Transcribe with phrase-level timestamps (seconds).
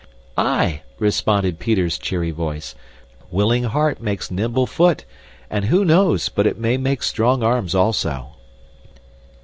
[0.35, 2.73] "Aye," responded Peter's cheery voice,
[3.29, 5.05] "willing heart makes nimble foot
[5.47, 8.29] and who knows, but it may make strong arms also."